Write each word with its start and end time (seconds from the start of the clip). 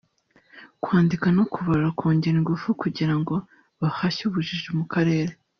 kwandika 0.83 1.27
no 1.37 1.43
kubara 1.53 1.87
kongera 1.99 2.35
ingufu 2.39 2.67
kugira 2.81 3.15
ngo 3.19 3.35
bahashye 3.81 4.21
ubujiji 4.25 4.69
mu 4.79 4.85
karere 4.93 5.33